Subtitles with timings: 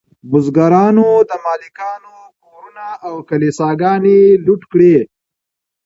[0.29, 4.97] بزګرانو د مالکانو کورونه او کلیساګانې لوټ کړې.